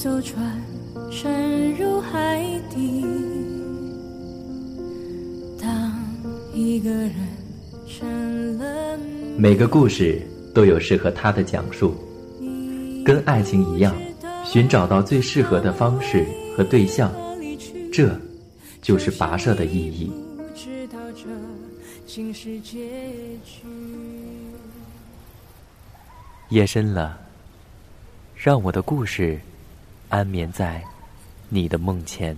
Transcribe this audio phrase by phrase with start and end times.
[0.00, 0.62] 艘船
[1.10, 2.40] 沉入海
[2.70, 3.04] 底。
[5.60, 5.92] 当
[6.54, 7.14] 一个人
[7.88, 8.96] 成了
[9.36, 10.22] 每个故事
[10.54, 11.96] 都有适合他的讲述，
[13.04, 13.92] 跟爱情一样，
[14.44, 16.24] 寻找到最适合的方式
[16.56, 17.12] 和对象，
[17.92, 18.16] 这
[18.80, 20.12] 就是跋涉的意义。
[26.50, 27.18] 夜深了，
[28.36, 29.36] 让我的故事
[30.10, 30.82] 安眠在
[31.50, 32.34] 你的梦前。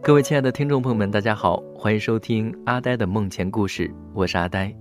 [0.00, 4.74] 各位亲爱的听众朋友们，大家好，欢迎收听阿呆的梦前故事，我是阿呆。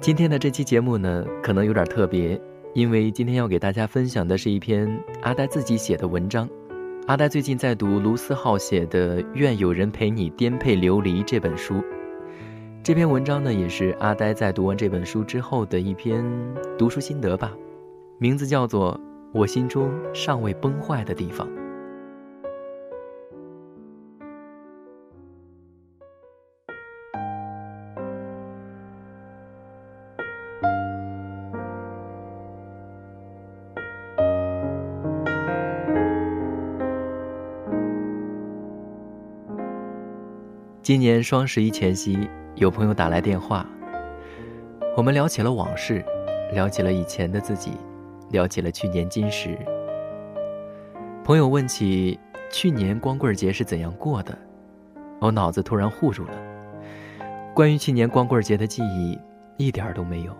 [0.00, 2.40] 今天的这期节目呢，可能有点特别，
[2.74, 4.88] 因为今天要给大家分享的是一篇
[5.22, 6.48] 阿呆自己写的文章。
[7.06, 11.80] 阿呆最近在读卢思浩写的《愿有人陪你颠沛流离》这本书。
[12.82, 16.24] 这篇文章呢，也是阿呆在读完这本书之后的一篇
[16.76, 17.52] 读书心得吧，
[18.18, 18.92] 名字叫做
[19.32, 21.46] 《我心中尚未崩坏的地方》。
[40.86, 43.66] 今年双十一前夕，有朋友打来电话，
[44.96, 46.00] 我们聊起了往事，
[46.52, 47.72] 聊起了以前的自己，
[48.30, 49.58] 聊起了去年今时。
[51.24, 52.16] 朋友问起
[52.52, 54.38] 去年光棍节是怎样过的，
[55.18, 56.34] 我脑子突然糊住了。
[57.52, 59.18] 关于去年光棍节的记忆，
[59.56, 60.32] 一点都没有。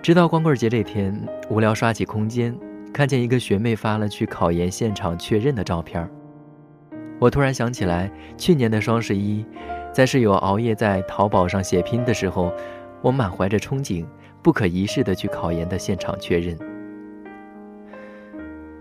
[0.00, 2.56] 直到光棍节这天，无聊刷起空间，
[2.94, 6.08] 看见一个学妹发了去考研现场确认的照片儿。
[7.20, 9.44] 我突然想起来，去年的双十一，
[9.92, 12.50] 在室友熬夜在淘宝上血拼的时候，
[13.02, 14.06] 我满怀着憧憬，
[14.42, 16.58] 不可一世的去考研的现场确认。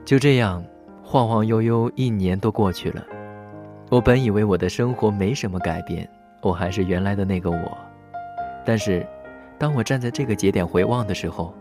[0.05, 0.63] 就这样，
[1.03, 3.05] 晃晃悠悠一年都过去了。
[3.89, 6.09] 我本以为我的生活没什么改变，
[6.41, 7.77] 我还是原来的那个我。
[8.65, 9.05] 但是，
[9.57, 11.53] 当我站在这个节点回望的时候，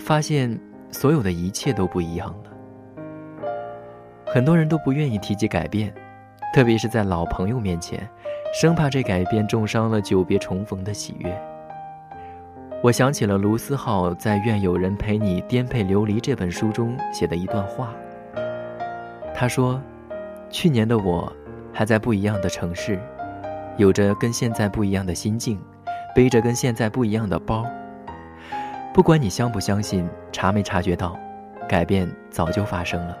[0.00, 0.58] 发现
[0.90, 3.04] 所有的一切都不一样了。
[4.26, 5.94] 很多人都不愿意提及改变。
[6.52, 8.08] 特别是在老朋友面前，
[8.54, 11.38] 生怕这改变重伤了久别重逢的喜悦。
[12.82, 17.92] 我想起了卢思浩在《愿有人陪你颠沛流离》这本书中写的一段话。
[19.34, 19.80] 他说
[20.48, 21.30] ：“去年的我，
[21.72, 22.98] 还在不一样的城市，
[23.76, 25.60] 有着跟现在不一样的心境，
[26.14, 27.66] 背着跟现在不一样的包。
[28.94, 31.18] 不管你相不相信，察没察觉到，
[31.68, 33.16] 改变早就发生了。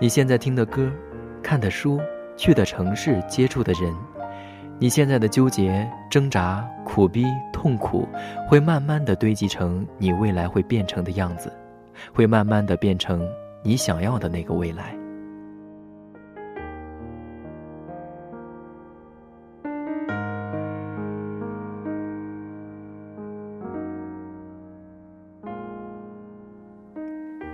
[0.00, 0.90] 你现在听的歌。”
[1.42, 2.00] 看的书，
[2.36, 3.94] 去的城市，接触的人，
[4.78, 8.08] 你现在的纠结、挣扎、苦逼、痛苦，
[8.48, 11.52] 会慢慢的堆积成你未来会变成的样子，
[12.12, 13.26] 会慢慢的变成
[13.62, 14.99] 你想要的那个未来。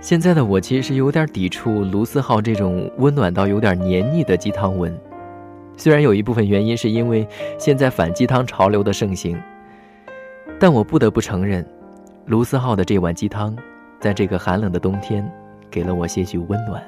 [0.07, 4.97] 现在的我其实有点抵触卢思浩这种温暖到有点黏腻的鸡汤文，
[5.75, 7.27] 虽然有一部分原因是因为
[7.59, 9.37] 现在反鸡汤潮流的盛行，
[10.57, 11.67] 但我不得不承认，
[12.25, 13.53] 卢思浩的这碗鸡汤，
[13.99, 15.29] 在这个寒冷的冬天，
[15.69, 16.81] 给了我些许温暖。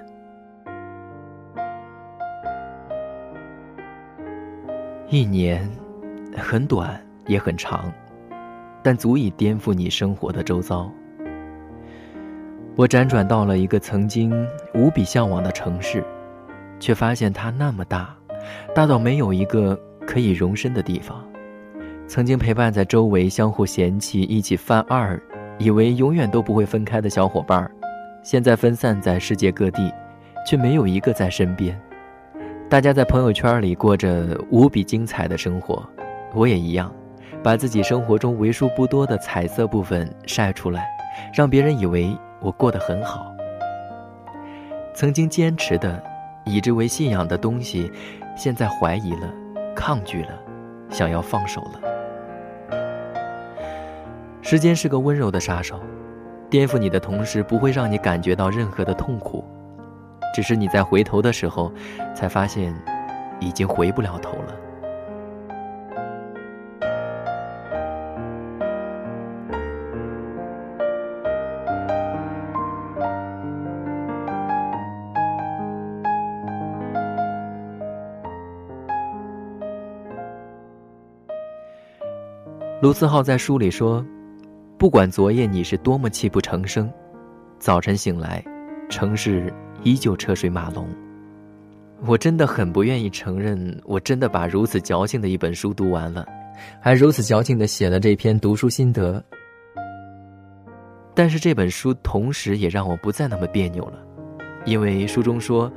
[5.10, 5.70] 一年，
[6.38, 6.98] 很短
[7.28, 7.92] 也很长，
[8.82, 10.90] 但足以颠覆你生活的周遭。
[12.80, 14.32] 我辗转到了一个曾经
[14.74, 16.02] 无比向往的城市，
[16.80, 18.16] 却发现它那么大，
[18.74, 21.22] 大到没有一个可以容身的地方。
[22.08, 25.22] 曾经陪伴在周围、相互嫌弃、一起犯二，
[25.58, 27.70] 以为永远都不会分开的小伙伴，
[28.24, 29.92] 现在分散在世界各地，
[30.48, 31.78] 却没有一个在身边。
[32.70, 35.86] 大家在朋友圈里过着无比精彩的生活，
[36.34, 36.90] 我也一样，
[37.44, 40.88] 把自己生活中为数不多的彩色部分晒出来，
[41.34, 42.18] 让别人以为。
[42.42, 43.34] 我过得很好。
[44.94, 46.02] 曾经坚持的、
[46.46, 47.92] 以之为信仰的东西，
[48.36, 49.32] 现在怀疑了、
[49.76, 50.32] 抗拒了，
[50.90, 51.82] 想要放手了。
[54.42, 55.80] 时间是个温柔的杀手，
[56.50, 59.44] 颠覆你的同时，不会让你感觉到任何的痛苦，
[60.34, 61.72] 只是你在回头的时候，
[62.16, 62.74] 才发现，
[63.40, 64.54] 已经回不了头了。
[82.82, 84.06] 卢思浩在书里说
[84.80, 86.90] ：“不管昨夜你是多么泣不成声，
[87.60, 88.42] 早晨醒来，
[88.88, 89.54] 城市
[89.84, 90.88] 依旧车水马龙。”
[92.08, 96.26] 我真的很不愿意承认，我真的把如此矫情的一本书读完了，
[96.80, 99.22] 还如此矫情的写了这篇读书心得。
[101.14, 104.00] 但是这本书同时也让我不再那么别扭了，
[104.64, 105.70] 因为书中说，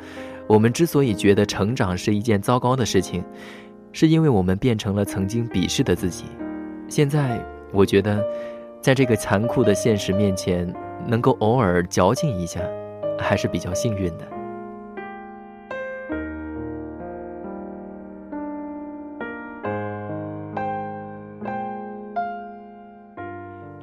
[0.47, 3.25] 我们之所以觉得成长是一件糟糕的事情，
[3.91, 6.27] 是因为我们变成了曾经鄙视的自己。
[6.93, 7.43] 现在
[7.73, 8.23] 我觉得，
[8.83, 10.71] 在这个残酷的现实面前，
[11.07, 12.61] 能够偶尔矫情一下，
[13.19, 14.27] 还是比较幸运的。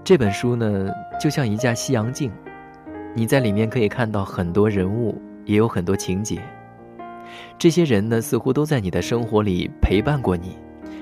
[0.04, 2.32] 这本书呢，就像一架西洋镜，
[3.16, 6.40] 你在里面可以看到很多人物，也有很多情节。
[7.58, 10.50] 这些人呢，似乎都在你的生活里陪伴过你；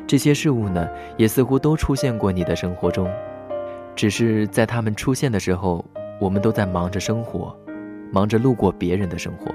[0.07, 0.87] 这些事物呢，
[1.17, 3.11] 也似乎都出现过你的生活中。
[3.93, 5.83] 只是在他们出现的时候，
[6.19, 7.53] 我们都在忙着生活，
[8.11, 9.53] 忙着路过别人的生活。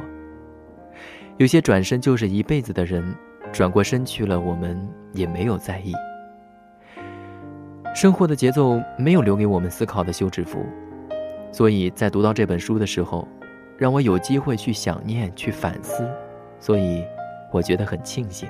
[1.38, 3.02] 有些转身就是一辈子的人，
[3.50, 5.94] 转过身去了，我们也没有在意。
[7.94, 10.64] 生活的节奏没有留给我们思考的休止符，
[11.50, 13.26] 所以在读到这本书的时候，
[13.78, 16.06] 让我有机会去想念、去反思，
[16.58, 17.04] 所以
[17.50, 18.49] 我觉得很庆幸。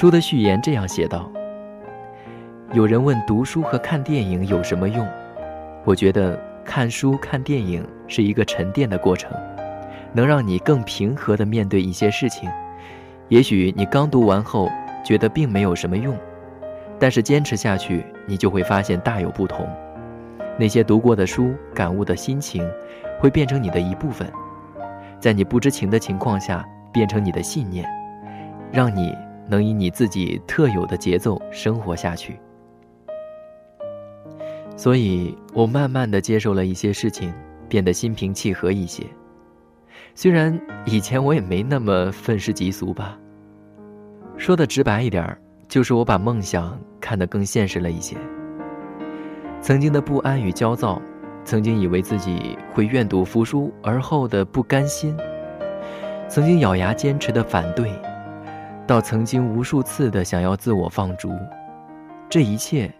[0.00, 1.30] 书的序言这样写道
[2.72, 5.06] ：“有人问读书和看电影有什么用？
[5.84, 9.30] 我觉得看书、看电影是一个沉淀的过程。”
[10.14, 12.48] 能让你更平和地面对一些事情，
[13.28, 14.70] 也许你刚读完后
[15.04, 16.16] 觉得并没有什么用，
[16.98, 19.68] 但是坚持下去，你就会发现大有不同。
[20.58, 22.66] 那些读过的书、感悟的心情，
[23.18, 24.26] 会变成你的一部分，
[25.20, 27.86] 在你不知情的情况下变成你的信念，
[28.72, 29.14] 让你
[29.50, 32.38] 能以你自己特有的节奏生活下去。
[34.76, 37.34] 所以我慢慢的接受了一些事情，
[37.68, 39.04] 变得心平气和一些。
[40.14, 43.18] 虽然以前我也没那么愤世嫉俗吧。
[44.36, 45.36] 说的直白一点
[45.68, 48.16] 就是我把梦想看得更现实了一些。
[49.60, 51.00] 曾经的不安与焦躁，
[51.44, 55.14] 曾经以为自己会愿赌服输而后的不甘心，
[56.26, 57.92] 曾经咬牙坚持的反对，
[58.90, 61.30] 到曾经无数次的想要自我放逐，
[62.28, 62.92] 这一切，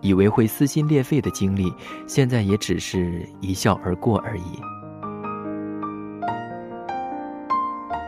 [0.00, 1.72] 以为会撕心裂肺的经历，
[2.08, 4.58] 现在也只是一笑而过而已。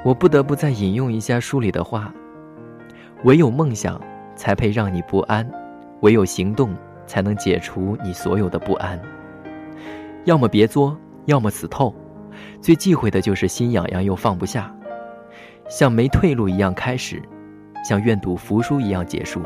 [0.05, 2.13] 我不得不再引用一下书里的话
[3.23, 4.01] ：“唯有梦想，
[4.35, 5.47] 才配让你不安；
[6.01, 6.75] 唯有行动，
[7.07, 9.01] 才能解除你所有的不安。
[10.25, 11.95] 要么别作，要么死透。
[12.61, 14.75] 最忌讳的就是心痒痒又放不下，
[15.71, 17.23] 像没退路一样开始，
[17.89, 19.41] 像愿赌服输一样结束。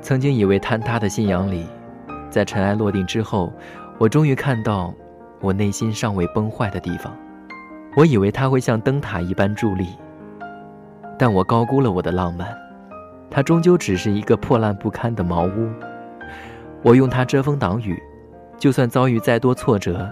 [0.00, 1.66] 曾经以为坍塌的信仰里。”
[2.28, 3.52] 在尘埃落定之后，
[3.96, 4.92] 我终于看到
[5.40, 7.16] 我内心尚未崩坏的地方。
[7.96, 9.86] 我以为它会像灯塔一般伫立，
[11.16, 12.48] 但我高估了我的浪漫。
[13.30, 15.70] 它终究只是一个破烂不堪的茅屋。
[16.82, 18.02] 我用它遮风挡雨，
[18.64, 20.10] 就算遭遇再多挫折，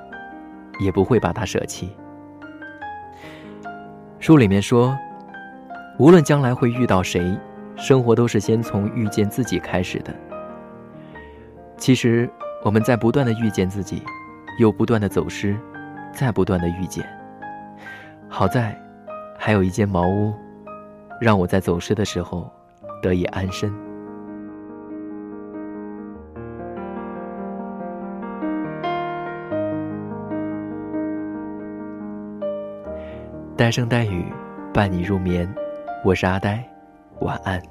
[0.78, 1.90] 也不会把它舍弃。
[4.20, 4.94] 书里面说，
[5.98, 7.34] 无论将来会遇到谁，
[7.76, 10.14] 生活都是先从遇见自己开始的。
[11.78, 12.28] 其实，
[12.62, 14.02] 我们在不断的遇见自己，
[14.58, 15.56] 又不断的走失，
[16.12, 17.02] 再不断的遇见。
[18.28, 18.78] 好在，
[19.38, 20.34] 还有一间茅屋，
[21.18, 22.52] 让我在走失的时候
[23.00, 23.72] 得以安身。
[33.62, 34.24] 带声带语，
[34.74, 35.48] 伴你入眠。
[36.04, 36.68] 我是阿呆，
[37.20, 37.62] 晚安。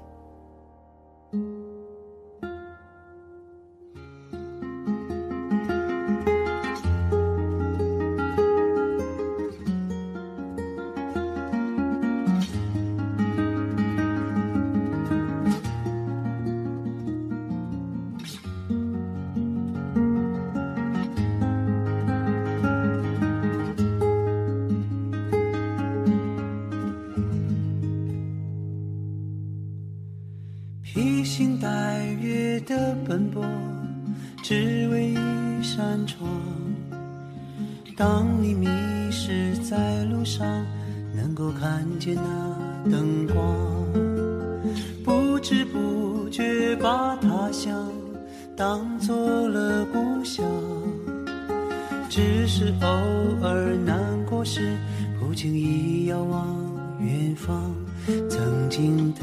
[30.93, 33.41] 披星戴月的奔波，
[34.43, 36.29] 只为一扇窗。
[37.95, 38.67] 当你迷
[39.09, 40.45] 失在路上，
[41.15, 43.45] 能够看见那灯光，
[45.05, 47.89] 不知不觉把他乡。
[48.57, 50.45] 当做了故乡。
[52.09, 52.87] 只是偶
[53.41, 54.75] 尔难过时，
[55.17, 56.45] 不经意遥望
[56.99, 57.73] 远方，
[58.29, 59.21] 曾经的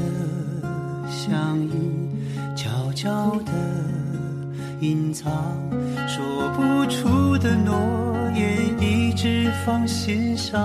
[1.09, 1.73] 相依，
[2.55, 3.51] 悄悄地
[4.79, 5.31] 隐藏，
[6.07, 7.73] 说不出的诺
[8.35, 10.59] 言，一直放心上。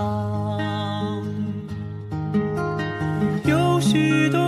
[3.44, 4.43] 有许多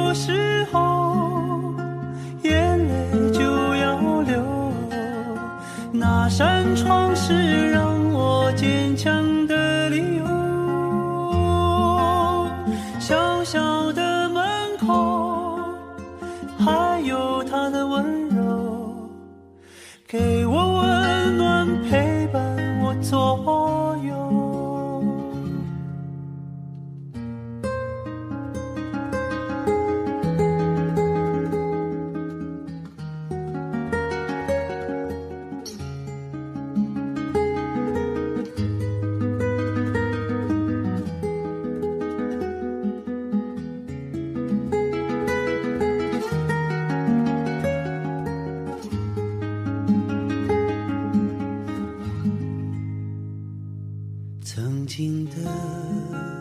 [54.46, 55.32] 曾经的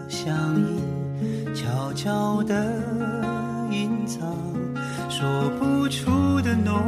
[0.08, 0.32] 相
[0.62, 2.54] 依，悄悄地
[3.72, 4.32] 隐藏，
[5.10, 5.28] 说
[5.60, 6.80] 不出的诺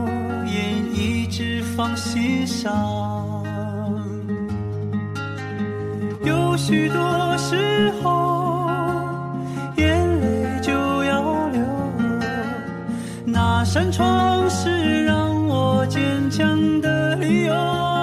[0.45, 2.71] 言，一直放心上。
[6.23, 8.69] 有许多时候，
[9.75, 10.71] 眼泪就
[11.03, 11.59] 要流。
[13.25, 17.96] 那扇窗是让我坚强的理由。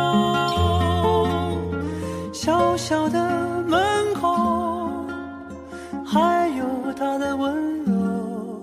[2.86, 3.18] 小的
[3.66, 3.80] 门
[4.12, 5.06] 口，
[6.04, 8.62] 还有他的温柔，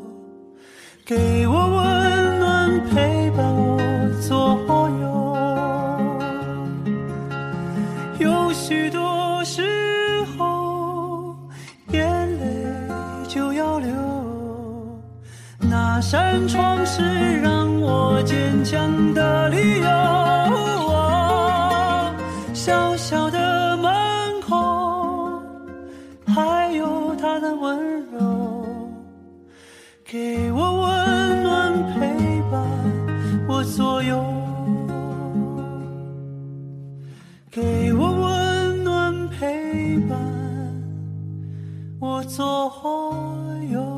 [1.04, 3.82] 给我温暖，陪伴我
[4.22, 4.60] 左
[5.02, 5.04] 右。
[8.20, 11.36] 有许多时候，
[11.90, 12.06] 眼
[12.40, 12.46] 泪
[13.28, 13.90] 就要流。
[15.58, 20.91] 那扇窗是让我坚强的理由。
[37.52, 40.18] 给我温暖陪伴
[42.00, 42.42] 我左
[43.70, 43.91] 右